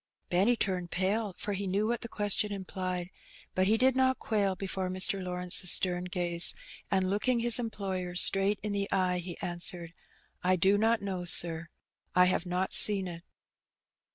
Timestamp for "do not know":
10.55-11.23